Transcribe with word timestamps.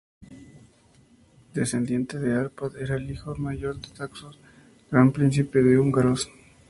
Descendiente 1.53 2.17
de 2.17 2.33
Árpad, 2.35 2.75
era 2.77 2.95
el 2.95 3.11
hijo 3.11 3.35
mayor 3.35 3.79
de 3.79 3.89
Taxón, 3.89 4.33
Gran 4.89 5.11
príncipe 5.11 5.61
de 5.61 5.75
los 5.75 5.85
húngaros. 5.85 6.31